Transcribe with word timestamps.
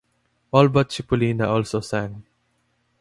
All 0.51 0.67
but 0.67 0.89
Cipollina 0.89 1.45
also 1.47 1.79
sang. 1.79 2.25